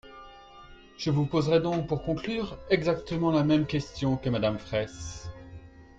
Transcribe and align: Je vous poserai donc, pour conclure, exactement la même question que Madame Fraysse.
Je 0.97 1.11
vous 1.11 1.27
poserai 1.27 1.59
donc, 1.61 1.85
pour 1.87 2.01
conclure, 2.01 2.57
exactement 2.71 3.29
la 3.29 3.43
même 3.43 3.67
question 3.67 4.17
que 4.17 4.31
Madame 4.31 4.57
Fraysse. 4.57 5.29